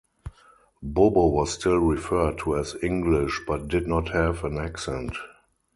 [0.81, 5.13] Bobo was still referred to as English but did not have an accent.